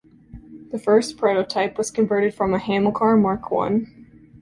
The 0.71 0.79
first 0.79 1.15
prototype 1.15 1.77
was 1.77 1.91
converted 1.91 2.33
from 2.33 2.55
a 2.55 2.57
Hamilcar 2.57 3.17
Mark 3.17 3.51
One. 3.51 4.07